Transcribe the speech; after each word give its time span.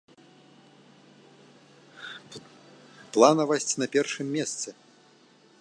Планавасць 3.17 3.73
на 3.83 3.87
першым 3.97 4.27
месцы! 4.41 4.69